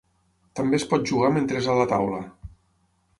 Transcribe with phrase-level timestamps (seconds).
[0.59, 2.23] També es pot jugar mentre és a la taula.